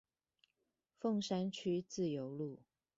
[0.99, 2.63] 鳳山區自由路